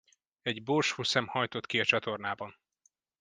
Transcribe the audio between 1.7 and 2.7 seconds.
a csatornában!